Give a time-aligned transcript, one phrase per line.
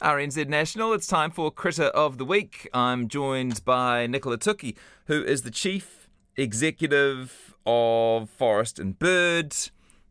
[0.00, 2.68] RNZ National, it's time for Critter of the Week.
[2.74, 4.76] I'm joined by Nicola Toki,
[5.06, 9.56] who is the Chief Executive of Forest and Bird.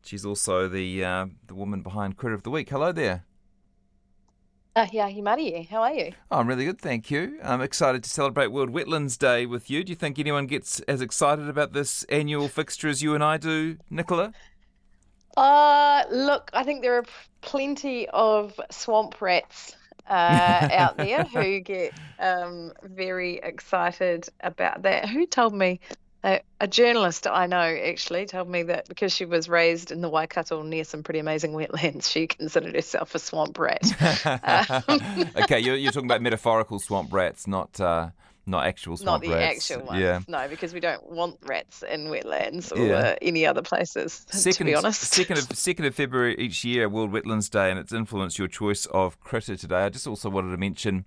[0.03, 2.67] She's also the uh, the woman behind Critter of the Week.
[2.69, 3.25] Hello there.
[4.75, 6.13] Uh, yeah, Himari, how are you?
[6.31, 7.39] Oh, I'm really good, thank you.
[7.43, 9.83] I'm excited to celebrate World Wetlands Day with you.
[9.83, 13.37] Do you think anyone gets as excited about this annual fixture as you and I
[13.37, 14.33] do, Nicola?
[15.37, 15.41] Uh,
[16.11, 17.05] look, I think there are
[17.41, 19.75] plenty of swamp rats
[20.07, 25.09] uh, out there who get um, very excited about that.
[25.09, 25.79] Who told me?
[26.23, 30.09] A, a, journalist I know actually told me that because she was raised in the
[30.09, 33.83] Waikato near some pretty amazing wetlands, she considered herself a swamp rat.
[34.25, 38.09] um, okay, you're, you're talking about metaphorical swamp rats, not uh,
[38.47, 39.69] not actual swamp Not the rats.
[39.71, 40.01] actual ones.
[40.01, 40.19] Yeah.
[40.27, 43.15] No, because we don't want rats in wetlands or Yeah.
[43.21, 45.01] any other places, Second, to be honest.
[45.01, 48.85] second of second of February each year, World Wetlands Day, and it's influenced your choice
[48.87, 49.83] of critter today.
[49.85, 51.05] I just also wanted to mention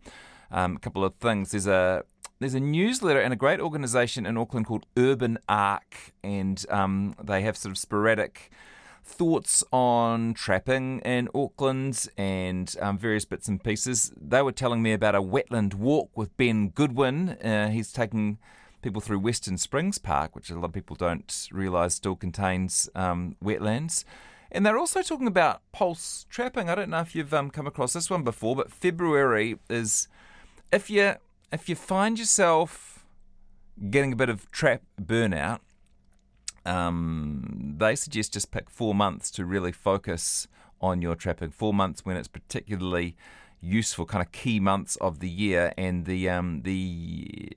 [0.51, 1.51] um, a couple of things.
[1.52, 2.05] There's a
[2.41, 7.42] there's a newsletter and a great organisation in Auckland called Urban Ark, and um, they
[7.42, 8.50] have sort of sporadic
[9.09, 14.12] thoughts on trapping in Auckland and um, various bits and pieces.
[14.20, 17.31] They were telling me about a wetland walk with Ben Goodwin.
[17.42, 18.39] Uh, he's taking
[18.83, 23.34] people through Western Springs Park, which a lot of people don't realise still contains um,
[23.42, 24.05] wetlands.
[24.53, 26.70] And they're also talking about pulse trapping.
[26.70, 30.09] I don't know if you've um, come across this one before, but February is
[30.73, 31.14] if you
[31.51, 33.06] if you find yourself
[33.91, 35.61] getting a bit of trap burnout,
[36.69, 40.48] um, they suggest just pick four months to really focus
[40.80, 41.50] on your trapping.
[41.50, 43.16] Four months when it's particularly
[43.61, 47.50] useful, kind of key months of the year, and the um, the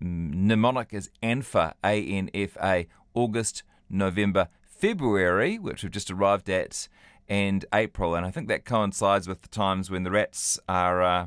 [0.00, 6.88] mnemonic is ANFA, A N F A, August, November, February, which we've just arrived at,
[7.28, 11.26] and April, and I think that coincides with the times when the rats are uh,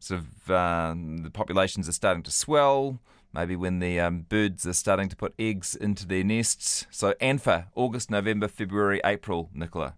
[0.00, 2.98] sort of um, the populations are starting to swell
[3.38, 6.86] maybe when the um, birds are starting to put eggs into their nests.
[6.90, 9.94] So ANFA, August, November, February, April, Nicola.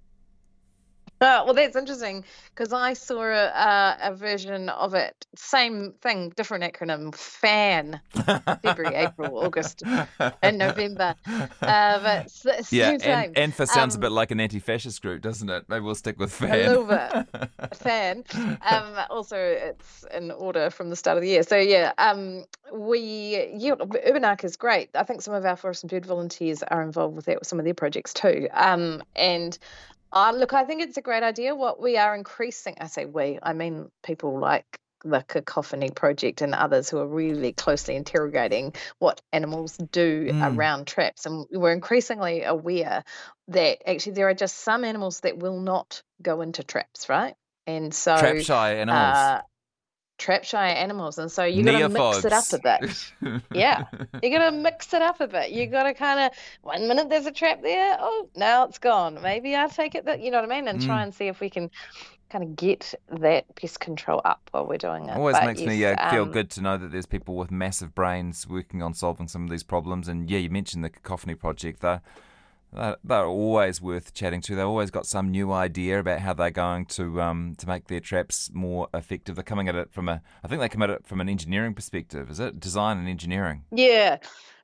[1.20, 5.26] Uh, well, that's interesting because I saw a, uh, a version of it.
[5.36, 7.14] Same thing, different acronym.
[7.14, 8.00] FAN,
[8.62, 9.82] February, April, August,
[10.42, 11.14] and November.
[11.26, 12.32] Uh, but
[12.72, 13.34] Yeah, and.
[13.34, 15.64] ANFA sounds a Um, bit like an anti-fascist group, doesn't it?
[15.68, 16.68] Maybe we'll stick with A FAN.
[16.68, 17.74] little bit.
[17.76, 18.24] fan.
[18.70, 21.42] Um, also, it's in order from the start of the year.
[21.42, 23.74] So yeah, um, we yeah,
[24.06, 24.90] Urban Ark is great.
[24.94, 27.58] I think some of our forest and bird volunteers are involved with that with some
[27.58, 28.48] of their projects too.
[28.52, 29.58] Um, and
[30.12, 31.54] uh, look, I think it's a great idea.
[31.54, 36.54] What we are increasing, I say we, I mean people like the Cacophony Project and
[36.54, 40.56] others who are really closely interrogating what animals do Mm.
[40.56, 41.24] around traps.
[41.26, 43.04] And we're increasingly aware
[43.48, 47.34] that actually there are just some animals that will not go into traps, right?
[47.66, 49.16] And so Trap shy animals.
[49.16, 49.40] uh,
[50.20, 53.42] trap shy animals, and so you got to mix it up a bit.
[53.52, 53.84] Yeah.
[54.22, 55.50] You got to mix it up a bit.
[55.50, 56.32] You got to kind of
[56.62, 59.18] one minute there's a trap there, oh now it's gone.
[59.22, 60.04] Maybe I'll take it.
[60.04, 61.04] That you know what I mean, and try Mm.
[61.04, 61.70] and see if we can
[62.28, 65.16] kind of get that pest control up while we're doing it.
[65.16, 67.94] Always But makes me uh, feel um, good to know that there's people with massive
[67.94, 70.06] brains working on solving some of these problems.
[70.06, 71.80] And yeah, you mentioned the Cacophony Project.
[71.80, 72.02] They're,
[72.72, 74.54] they're, always worth chatting to.
[74.54, 78.00] They've always got some new idea about how they're going to um, to make their
[78.00, 79.34] traps more effective.
[79.34, 81.74] They're coming at it from a, I think they come at it from an engineering
[81.74, 82.30] perspective.
[82.30, 83.64] Is it design and engineering?
[83.72, 84.18] Yeah,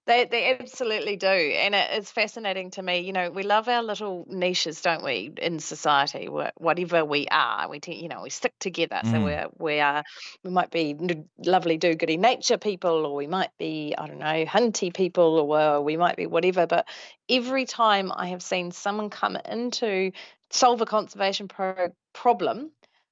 [0.07, 3.01] they they absolutely do, and it's fascinating to me.
[3.01, 6.29] You know, we love our little niches, don't we, in society?
[6.29, 9.03] Whatever we are, we you know, we stick together.
[9.05, 9.23] So Mm.
[9.23, 10.05] we're we are
[10.45, 10.97] we might be
[11.39, 15.97] lovely do-goody nature people, or we might be I don't know hunty people, or we
[15.97, 16.67] might be whatever.
[16.67, 16.89] But
[17.29, 20.13] every time I have seen someone come into
[20.51, 22.71] solve a conservation pro- problem.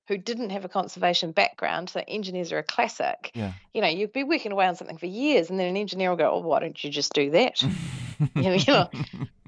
[0.09, 1.91] Who didn't have a conservation background?
[1.91, 3.53] So engineers are a classic Yeah.
[3.73, 6.17] you know, you'd be working away on something for years, and then an engineer will
[6.17, 7.63] go, "Oh, why don't you just do that?
[8.35, 8.89] you know, you know,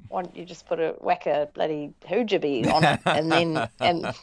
[0.09, 4.05] why don't you just put a whack a bloody hoojaby on it, and then and,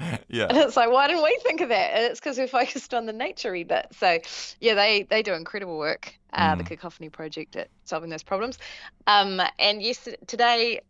[0.00, 0.46] and yeah.
[0.50, 1.94] it's like, why didn't we think of that?
[1.94, 3.86] And it's because we're focused on the naturey bit.
[3.98, 4.18] So,
[4.60, 6.14] yeah, they they do incredible work.
[6.32, 6.66] Uh, The Mm.
[6.66, 8.58] Cacophony Project at solving those problems.
[9.06, 10.80] Um, and yes, today.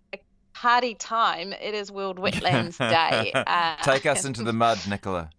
[0.54, 1.52] Party time!
[1.52, 3.32] It is World Wetlands Day.
[3.46, 5.30] Uh, Take us into the mud, Nicola.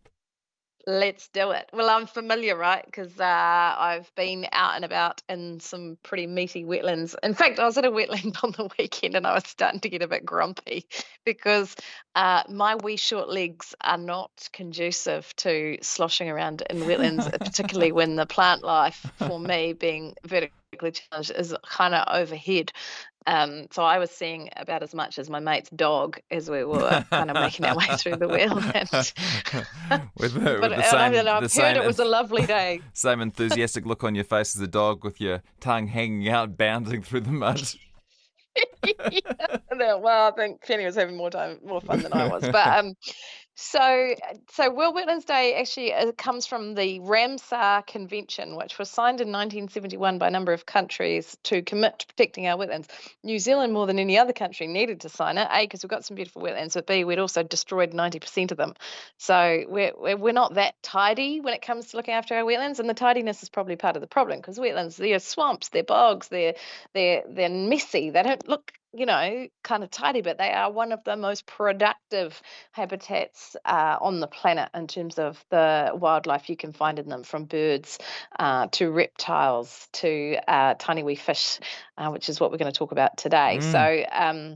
[0.88, 1.68] Let's do it.
[1.74, 2.86] Well, I'm familiar, right?
[2.86, 7.16] Because uh, I've been out and about in some pretty meaty wetlands.
[7.24, 9.90] In fact, I was at a wetland on the weekend and I was starting to
[9.90, 10.86] get a bit grumpy
[11.26, 11.76] because
[12.14, 18.16] uh, my wee short legs are not conducive to sloshing around in wetlands, particularly when
[18.16, 22.72] the plant life, for me, being vertically challenged is kind of overhead.
[23.28, 27.06] Um, so I was seeing about as much as my mate's dog as we were
[27.10, 28.56] kind of making our way through the wheel.
[30.20, 32.82] with the, with the same, I, I've the same, it was a lovely day.
[32.94, 37.02] Same enthusiastic look on your face as a dog with your tongue hanging out, bounding
[37.02, 37.68] through the mud.
[38.84, 39.96] yeah.
[39.96, 42.44] Well, I think Penny was having more time, more fun than I was.
[42.44, 42.94] But um,
[43.58, 44.14] so,
[44.52, 49.30] so World Wetlands Day actually uh, comes from the Ramsar Convention, which was signed in
[49.30, 52.88] 1971 by a number of countries to commit to protecting our wetlands.
[53.24, 55.48] New Zealand, more than any other country, needed to sign it.
[55.50, 58.74] A, because we've got some beautiful wetlands, but B, we'd also destroyed 90% of them.
[59.18, 62.90] So we're we're not that tidy when it comes to looking after our wetlands, and
[62.90, 66.56] the tidiness is probably part of the problem because wetlands, they're swamps, they're bogs, they're
[66.94, 68.10] they're they're messy.
[68.10, 71.46] They don't look you know, kind of tidy, but they are one of the most
[71.46, 77.10] productive habitats uh, on the planet in terms of the wildlife you can find in
[77.10, 78.00] them, from birds
[78.40, 81.60] uh, to reptiles to uh, tiny wee fish,
[81.98, 83.60] uh, which is what we're going to talk about today.
[83.60, 83.72] Mm.
[83.72, 84.56] So, um,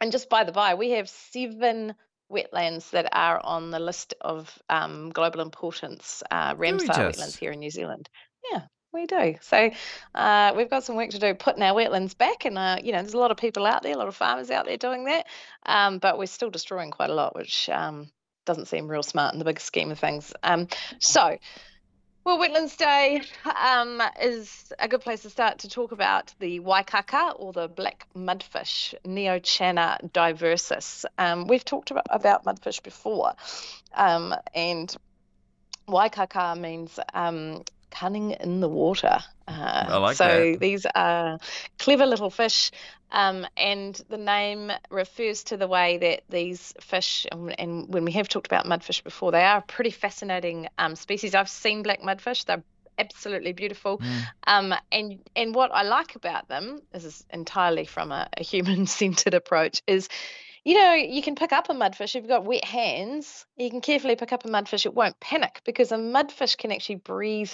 [0.00, 1.94] and just by the by, we have seven
[2.30, 7.58] wetlands that are on the list of um, global importance uh, Ramsar wetlands here in
[7.58, 8.08] New Zealand.
[8.52, 8.62] Yeah,
[8.92, 9.36] we do.
[9.40, 9.70] So
[10.14, 12.98] uh, we've got some work to do putting our wetlands back, and uh, you know,
[12.98, 15.26] there's a lot of people out there, a lot of farmers out there doing that,
[15.66, 18.10] um, but we're still destroying quite a lot, which um,
[18.44, 20.32] doesn't seem real smart in the big scheme of things.
[20.42, 20.68] Um,
[20.98, 21.38] so.
[22.24, 23.22] Well, Wetlands Day
[23.58, 28.06] um, is a good place to start to talk about the waikaka or the black
[28.14, 31.06] mudfish, Neochanna diversus.
[31.16, 33.32] Um, we've talked about, about mudfish before,
[33.94, 34.94] um, and
[35.88, 39.18] waikaka means um, cunning in the water.
[39.46, 40.60] Uh, I like so that.
[40.60, 41.38] these are
[41.78, 42.70] clever little fish,
[43.10, 48.28] um, and the name refers to the way that these fish, and, when we have
[48.28, 51.34] talked about mudfish before, they are a pretty fascinating um, species.
[51.34, 52.62] I've seen black mudfish; they're
[52.98, 53.98] absolutely beautiful.
[53.98, 54.22] Mm.
[54.46, 59.34] Um, and and what I like about them, this is entirely from a, a human-centered
[59.42, 60.08] approach, is
[60.68, 63.46] you know, you can pick up a mudfish if you've got wet hands.
[63.56, 64.84] You can carefully pick up a mudfish.
[64.84, 67.50] It won't panic because a mudfish can actually breathe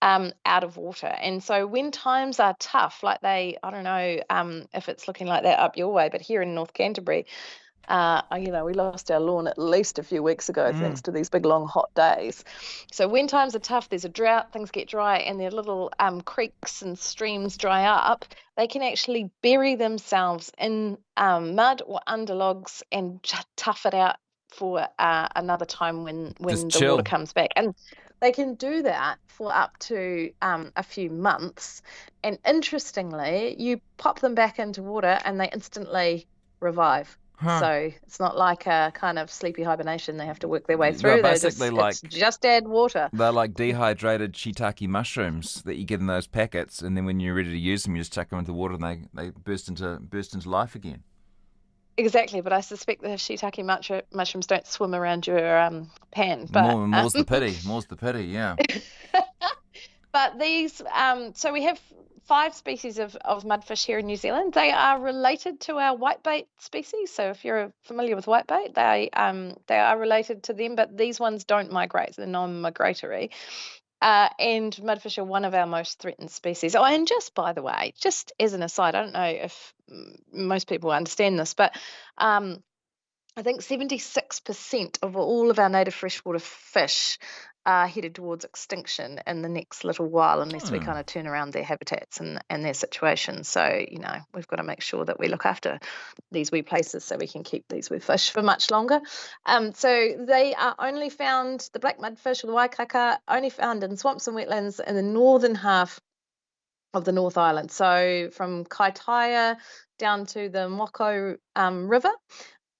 [0.00, 1.08] um, out of water.
[1.08, 5.26] And so when times are tough, like they, I don't know um, if it's looking
[5.26, 7.26] like that up your way, but here in North Canterbury,
[7.88, 10.78] uh, you know, we lost our lawn at least a few weeks ago mm.
[10.78, 12.44] thanks to these big long hot days.
[12.90, 16.20] So when times are tough, there's a drought, things get dry, and their little um,
[16.20, 18.24] creeks and streams dry up.
[18.56, 23.22] They can actually bury themselves in um, mud or under logs and
[23.56, 24.16] tough it out
[24.48, 26.90] for uh, another time when when Just the chill.
[26.92, 27.50] water comes back.
[27.56, 27.74] And
[28.20, 31.82] they can do that for up to um, a few months.
[32.22, 36.28] And interestingly, you pop them back into water and they instantly
[36.60, 37.18] revive.
[37.42, 37.58] Huh.
[37.58, 40.16] So it's not like a kind of sleepy hibernation.
[40.16, 41.14] They have to work their way through.
[41.14, 43.10] They're basically just, like just add water.
[43.12, 47.34] They're like dehydrated shiitake mushrooms that you get in those packets, and then when you're
[47.34, 49.98] ready to use them, you just chuck them into water and they, they burst into
[49.98, 51.02] burst into life again.
[51.96, 56.46] Exactly, but I suspect the shiitake mushrooms don't swim around your um, pan.
[56.48, 57.56] But More, more's um, the pity.
[57.66, 58.24] More's the pity.
[58.26, 58.54] Yeah.
[60.12, 61.80] but these, um, so we have
[62.24, 64.52] five species of, of mudfish here in New Zealand.
[64.54, 67.12] They are related to our whitebait species.
[67.12, 71.18] So if you're familiar with whitebait, they um, they are related to them, but these
[71.20, 72.16] ones don't migrate.
[72.16, 73.30] They're non-migratory.
[74.00, 76.74] Uh, and mudfish are one of our most threatened species.
[76.74, 79.74] Oh, and just by the way, just as an aside, I don't know if
[80.32, 81.76] most people understand this, but
[82.18, 82.62] um,
[83.36, 87.18] I think 76% of all of our native freshwater fish
[87.64, 90.74] are headed towards extinction in the next little while unless hmm.
[90.74, 93.48] we kind of turn around their habitats and, and their situations.
[93.48, 95.78] So, you know, we've got to make sure that we look after
[96.30, 99.00] these wee places so we can keep these wee fish for much longer.
[99.46, 103.96] Um, so they are only found, the black mudfish or the waikaka, only found in
[103.96, 106.00] swamps and wetlands in the northern half
[106.94, 107.70] of the North Island.
[107.70, 109.56] So from Kaitaia
[109.98, 112.10] down to the Mokau um, River.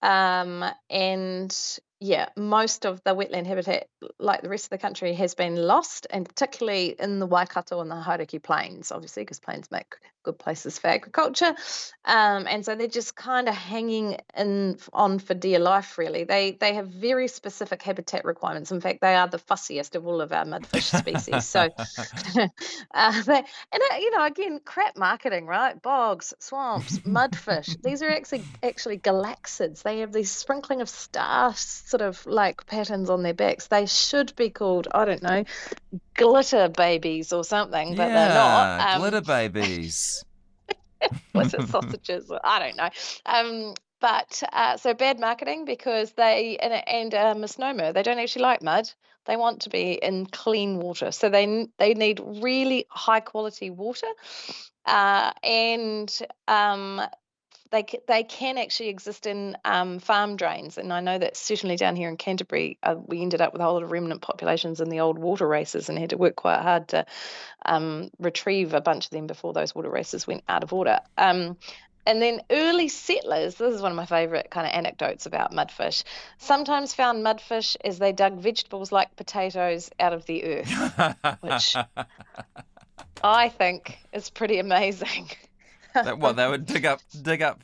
[0.02, 5.34] Um, and yeah, most of the wetland habitat, like the rest of the country, has
[5.34, 9.94] been lost, and particularly in the Waikato and the Hauraki Plains, obviously, because plains make
[10.22, 11.54] good places for agriculture.
[12.04, 16.24] Um, and so they're just kind of hanging in on for dear life, really.
[16.24, 18.72] They they have very specific habitat requirements.
[18.72, 21.46] In fact, they are the fussiest of all of our mudfish species.
[21.46, 21.60] so,
[22.94, 25.80] uh, they, and uh, you know, again, crap marketing, right?
[25.80, 27.80] Bogs, swamps, mudfish.
[27.82, 29.82] These are actually actually galaxiids.
[29.82, 33.68] They have these sprinkling of stars, sort of like patterns on their backs.
[33.68, 35.44] They should be called, I don't know,
[36.14, 38.94] glitter babies or something, but yeah, they're not.
[38.94, 40.24] Um, glitter babies.
[41.34, 42.30] was it sausages?
[42.44, 42.90] I don't know.
[43.26, 47.92] Um, but uh, so bad marketing because they and, and a misnomer.
[47.92, 48.90] They don't actually like mud.
[49.24, 54.08] They want to be in clean water, so they they need really high quality water,
[54.86, 57.00] uh, and um,
[57.72, 61.96] they they can actually exist in um, farm drains, and I know that certainly down
[61.96, 64.90] here in Canterbury, uh, we ended up with a whole lot of remnant populations in
[64.90, 67.06] the old water races, and had to work quite hard to
[67.64, 71.00] um, retrieve a bunch of them before those water races went out of order.
[71.16, 71.56] Um,
[72.04, 76.02] and then early settlers, this is one of my favourite kind of anecdotes about mudfish,
[76.36, 81.76] sometimes found mudfish as they dug vegetables like potatoes out of the earth, which
[83.24, 85.30] I think is pretty amazing.
[85.94, 87.62] that, well, they would dig up, dig up,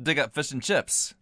[0.00, 1.14] dig up fish and chips.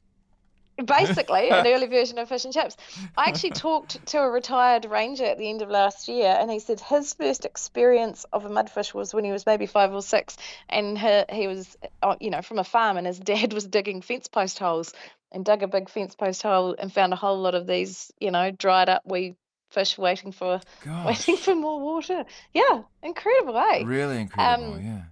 [0.84, 2.76] Basically, an early version of fish and chips.
[3.16, 6.58] I actually talked to a retired ranger at the end of last year, and he
[6.58, 10.36] said his first experience of a mudfish was when he was maybe five or six,
[10.68, 14.02] and he, he was, uh, you know, from a farm, and his dad was digging
[14.02, 14.92] fence post holes,
[15.32, 18.30] and dug a big fence post hole and found a whole lot of these, you
[18.30, 19.34] know, dried up wee
[19.70, 21.06] fish waiting for Gosh.
[21.06, 22.24] waiting for more water.
[22.54, 23.82] Yeah, incredible, eh?
[23.84, 25.02] Really incredible, Um, yeah.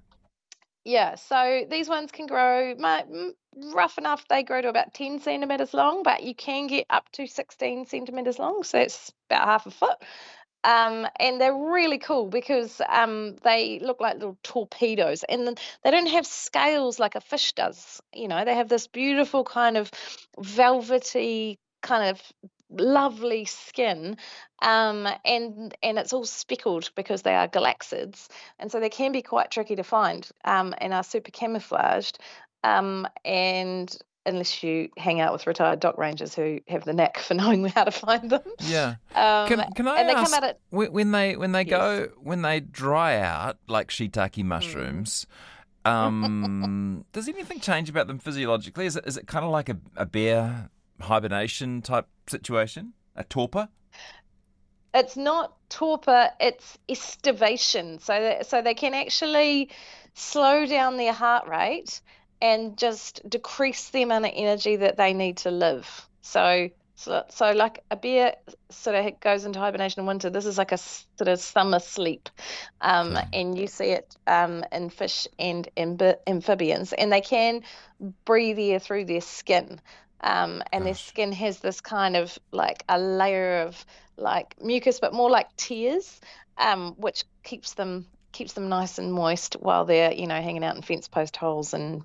[0.85, 3.05] Yeah, so these ones can grow my,
[3.73, 4.27] rough enough.
[4.29, 8.39] They grow to about 10 centimeters long, but you can get up to 16 centimeters
[8.39, 9.97] long, so it's about half a foot.
[10.63, 16.07] Um, and they're really cool because um, they look like little torpedoes, and they don't
[16.07, 18.01] have scales like a fish does.
[18.15, 19.91] You know, they have this beautiful kind of
[20.39, 22.23] velvety kind of
[22.79, 24.17] lovely skin
[24.63, 28.29] um, and and it's all speckled because they are galaxiids
[28.59, 32.19] and so they can be quite tricky to find um, and are super camouflaged
[32.63, 37.35] um, and unless you hang out with retired DOC rangers who have the knack for
[37.41, 38.95] knowing how to find them Yeah.
[39.15, 41.71] um, Can, can I and they ask, come at when when they when they Yes.
[41.71, 45.27] go when they dry out like shiitake mushrooms,
[45.85, 48.87] um, does anything change about them physiologically?
[48.87, 53.69] Is it is it kind of like a, a bear hibernation type situation, a torpor?
[54.95, 57.99] it's not torpor it's estivation.
[57.99, 59.71] So that, so they can actually
[60.15, 62.01] slow down their heart rate
[62.41, 66.09] and just decrease the amount of energy that they need to live.
[66.23, 68.37] So so, so like a bear
[68.71, 70.31] sort of goes into hibernation in winter.
[70.31, 72.29] This is like a sort of summer sleep
[72.81, 73.27] um, Okay.
[73.33, 77.63] and you see it um, in fish and amphibians and they can
[78.25, 79.81] breathe air through their skin
[80.25, 83.85] um, and their skin has this kind of like a layer of
[84.17, 86.21] like mucus, but more like tears,
[86.59, 90.75] um, which keeps them keeps them nice and moist while they're you know hanging out
[90.75, 92.03] in fence post holes and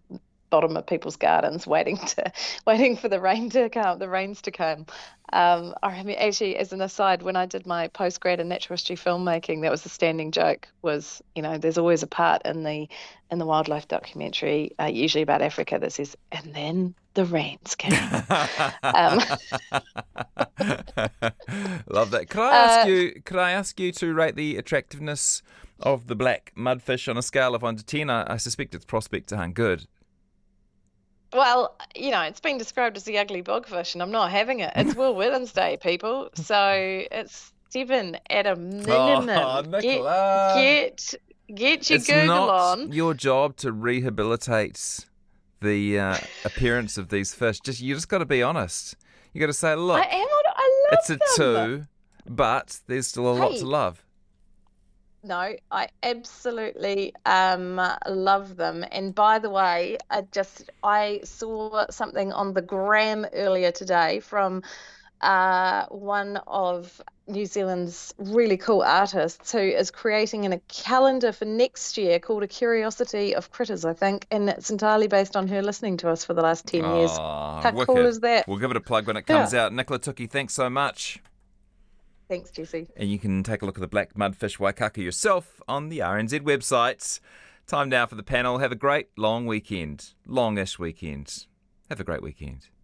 [0.50, 2.32] bottom of people's gardens, waiting to
[2.68, 4.86] waiting for the rain to come, the rains to come.
[5.32, 8.96] Um, I mean, actually, as an aside, when I did my postgrad in natural history
[8.96, 10.68] filmmaking, that was the standing joke.
[10.82, 12.88] Was you know, there's always a part in the
[13.32, 18.12] in the wildlife documentary, uh, usually about Africa, that says, and then the rains came.
[18.94, 19.20] Um,
[21.88, 22.28] Love that.
[22.30, 23.22] Could I ask Uh, you?
[23.26, 25.42] Could I ask you to rate the attractiveness
[25.80, 28.10] of the black mudfish on a scale of one to ten?
[28.10, 29.88] I, I suspect its prospects aren't good.
[31.34, 34.72] Well, you know, it's been described as the ugly bogfish, and I'm not having it.
[34.76, 36.30] It's World Wetlands Day, people.
[36.34, 36.72] So
[37.12, 39.30] it's seven at a minimum.
[39.30, 40.52] Oh, get, Nicola.
[40.56, 41.14] get
[41.54, 42.92] get your it's Google not on.
[42.92, 45.06] your job to rehabilitate
[45.62, 47.60] the uh, appearance of these fish.
[47.60, 48.96] Just you just got to be honest.
[49.34, 50.28] You got to say, look, I am.
[50.56, 51.20] I love it's a them.
[51.36, 51.84] two,
[52.28, 53.60] but there's still a lot Hey.
[53.60, 54.04] to love.
[55.24, 58.86] No, I absolutely um, love them.
[58.92, 64.64] And by the way, I just I saw something on the gram earlier today from
[65.22, 71.44] uh, one of New Zealand's really cool artists who is creating in a calendar for
[71.46, 75.62] next year called A Curiosity of Critters, I think, and it's entirely based on her
[75.62, 77.12] listening to us for the last ten years.
[77.12, 78.48] Oh, How cool is that?
[78.48, 79.40] We'll give it a plug when it Yeah.
[79.40, 79.74] comes out.
[79.74, 81.20] Nicola Toki, thanks so much.
[82.30, 82.88] Thanks, Jesse.
[82.96, 86.42] And you can take a look at the black mudfish waikaka yourself on the RNZ
[86.42, 87.20] website.
[87.66, 88.60] Time now for the panel.
[88.60, 90.14] Have a great long weekend.
[90.28, 91.48] Longish weekend.
[91.90, 92.70] Have a great weekend.